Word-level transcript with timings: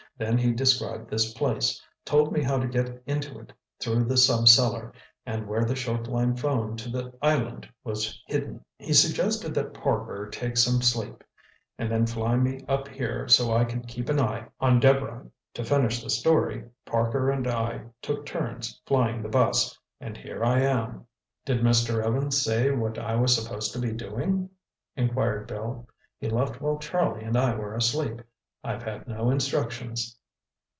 Then 0.17 0.37
he 0.37 0.51
described 0.51 1.09
this 1.09 1.33
place, 1.33 1.83
told 2.05 2.31
me 2.31 2.43
how 2.43 2.59
to 2.59 2.67
get 2.67 3.01
into 3.07 3.39
it 3.39 3.51
through 3.79 4.03
the 4.03 4.17
sub 4.17 4.47
cellar, 4.47 4.93
and 5.25 5.47
where 5.47 5.65
the 5.65 5.75
short 5.75 6.05
line 6.05 6.35
phone 6.35 6.77
to 6.77 6.89
the 6.89 7.11
island 7.23 7.67
was 7.83 8.21
hidden. 8.27 8.63
He 8.77 8.93
suggested 8.93 9.55
that 9.55 9.73
Parker 9.73 10.29
take 10.29 10.57
some 10.57 10.79
sleep, 10.83 11.23
and 11.79 11.91
then 11.91 12.05
fly 12.05 12.35
me 12.35 12.63
up 12.67 12.87
here 12.87 13.27
so 13.27 13.51
I 13.51 13.65
could 13.65 13.87
keep 13.87 14.09
an 14.09 14.19
eye 14.19 14.47
on 14.59 14.79
Deborah. 14.79 15.25
To 15.55 15.63
finish 15.63 16.03
the 16.03 16.09
story, 16.11 16.65
Parker 16.85 17.31
and 17.31 17.47
I 17.47 17.85
took 17.99 18.23
turns 18.23 18.79
flying 18.85 19.23
the 19.23 19.27
bus, 19.29 19.75
and 19.99 20.15
here 20.15 20.43
I 20.45 20.59
am." 20.61 21.07
"Did 21.45 21.61
Mr. 21.61 22.03
Evans 22.05 22.39
say 22.39 22.69
what 22.69 22.99
I 22.99 23.15
was 23.15 23.33
supposed 23.35 23.73
to 23.73 23.79
be 23.79 23.91
doing?" 23.91 24.51
inquired 24.95 25.47
Bill. 25.47 25.87
"He 26.19 26.29
left 26.29 26.61
while 26.61 26.77
Charlie 26.77 27.23
and 27.23 27.35
I 27.35 27.55
were 27.55 27.73
asleep. 27.73 28.21
I've 28.63 28.83
had 28.83 29.07
no 29.07 29.31
instructions." 29.31 30.17